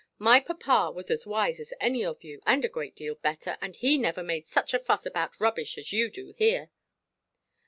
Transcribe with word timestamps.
My 0.17 0.39
papa 0.39 0.91
was 0.91 1.11
as 1.11 1.27
wise 1.27 1.59
as 1.59 1.75
any 1.79 2.03
of 2.03 2.23
you, 2.23 2.41
and 2.47 2.65
a 2.65 2.67
great 2.67 2.95
deal 2.95 3.13
better; 3.13 3.59
and 3.61 3.75
he 3.75 3.99
never 3.99 4.23
made 4.23 4.47
such 4.47 4.73
a 4.73 4.79
fuss 4.79 5.05
about 5.05 5.39
rubbish 5.39 5.77
as 5.77 5.93
you 5.93 6.09
do 6.09 6.33
here." 6.37 6.71